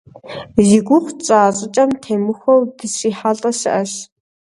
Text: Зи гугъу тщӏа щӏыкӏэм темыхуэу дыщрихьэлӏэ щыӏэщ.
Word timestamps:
Зи 0.67 0.79
гугъу 0.87 1.13
тщӏа 1.17 1.41
щӏыкӏэм 1.57 1.91
темыхуэу 2.01 2.61
дыщрихьэлӏэ 2.77 3.51
щыӏэщ. 3.59 3.91